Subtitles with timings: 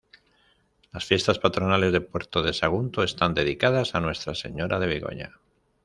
[0.91, 5.39] Las fiestas patronales de Puerto de Sagunto están dedicadas a Nuestra Señora de Begoña.